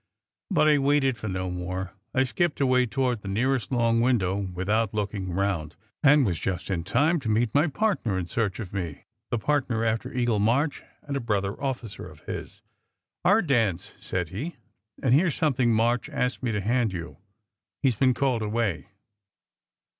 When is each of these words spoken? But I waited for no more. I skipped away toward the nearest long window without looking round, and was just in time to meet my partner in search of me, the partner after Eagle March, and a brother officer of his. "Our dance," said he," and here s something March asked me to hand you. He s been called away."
But 0.49 0.67
I 0.67 0.79
waited 0.79 1.15
for 1.15 1.27
no 1.27 1.51
more. 1.51 1.91
I 2.11 2.23
skipped 2.23 2.59
away 2.59 2.87
toward 2.87 3.21
the 3.21 3.27
nearest 3.27 3.71
long 3.71 4.01
window 4.01 4.35
without 4.35 4.95
looking 4.95 5.31
round, 5.31 5.75
and 6.01 6.25
was 6.25 6.39
just 6.39 6.71
in 6.71 6.83
time 6.83 7.19
to 7.19 7.29
meet 7.29 7.53
my 7.53 7.67
partner 7.67 8.17
in 8.17 8.25
search 8.25 8.59
of 8.59 8.73
me, 8.73 9.05
the 9.29 9.37
partner 9.37 9.85
after 9.85 10.11
Eagle 10.11 10.39
March, 10.39 10.81
and 11.03 11.15
a 11.15 11.19
brother 11.19 11.53
officer 11.61 12.07
of 12.09 12.21
his. 12.21 12.63
"Our 13.23 13.43
dance," 13.43 13.93
said 13.99 14.29
he," 14.29 14.55
and 15.03 15.13
here 15.13 15.27
s 15.27 15.35
something 15.35 15.71
March 15.71 16.09
asked 16.09 16.41
me 16.41 16.51
to 16.51 16.61
hand 16.61 16.93
you. 16.93 17.17
He 17.83 17.89
s 17.89 17.95
been 17.95 18.15
called 18.15 18.41
away." 18.41 18.87